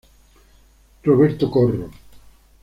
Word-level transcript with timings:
Roberto 1.03 1.47
Corro. 1.51 1.91